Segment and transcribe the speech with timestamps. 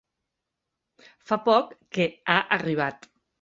[1.31, 3.09] Fa poc que ha arribat.